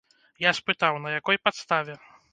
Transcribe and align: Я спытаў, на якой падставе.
Я 0.45 0.53
спытаў, 0.59 0.97
на 1.05 1.11
якой 1.19 1.37
падставе. 1.49 1.93